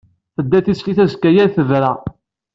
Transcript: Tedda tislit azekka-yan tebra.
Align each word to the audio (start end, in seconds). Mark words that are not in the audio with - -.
Tedda 0.35 0.59
tislit 0.65 0.99
azekka-yan 1.03 1.49
tebra. 1.55 1.91